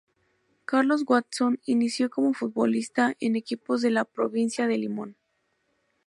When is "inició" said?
1.63-2.09